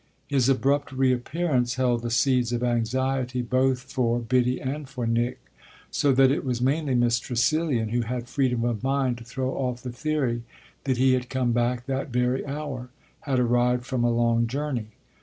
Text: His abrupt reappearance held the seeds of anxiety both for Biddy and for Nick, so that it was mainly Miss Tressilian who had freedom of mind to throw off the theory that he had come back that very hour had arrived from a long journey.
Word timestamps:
His 0.25 0.49
abrupt 0.49 0.91
reappearance 0.91 1.75
held 1.75 2.01
the 2.01 2.09
seeds 2.09 2.51
of 2.51 2.63
anxiety 2.63 3.43
both 3.43 3.81
for 3.83 4.17
Biddy 4.19 4.59
and 4.59 4.89
for 4.89 5.05
Nick, 5.05 5.39
so 5.91 6.11
that 6.13 6.31
it 6.31 6.43
was 6.43 6.59
mainly 6.59 6.95
Miss 6.95 7.19
Tressilian 7.19 7.89
who 7.89 8.01
had 8.01 8.27
freedom 8.27 8.63
of 8.65 8.81
mind 8.81 9.19
to 9.19 9.23
throw 9.23 9.51
off 9.55 9.83
the 9.83 9.91
theory 9.91 10.41
that 10.85 10.97
he 10.97 11.13
had 11.13 11.29
come 11.29 11.51
back 11.51 11.85
that 11.85 12.09
very 12.09 12.43
hour 12.47 12.89
had 13.19 13.39
arrived 13.39 13.85
from 13.85 14.03
a 14.03 14.09
long 14.09 14.47
journey. 14.47 14.87